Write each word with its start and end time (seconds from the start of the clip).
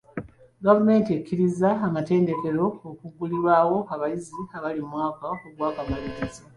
Gavumenti 0.65 1.09
ekkirizza 1.17 1.69
amatendekero 1.87 2.65
okuggulirawo 2.89 3.77
abayizi 3.93 4.39
abali 4.57 4.81
mu 4.83 4.89
mwaka 4.93 5.23
ogw'akamalirizo. 5.47 6.43